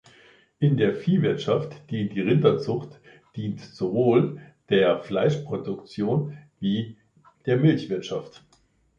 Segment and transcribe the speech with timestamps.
[0.57, 2.99] In der Viehwirtschaft dient die Rinderzucht
[3.35, 6.97] dient sowohl der Fleischproduktion wie
[7.45, 8.43] der Milchwirtschaft.